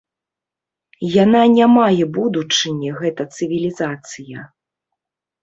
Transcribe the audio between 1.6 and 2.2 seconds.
мае